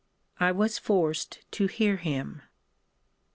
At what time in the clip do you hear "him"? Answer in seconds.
1.97-2.41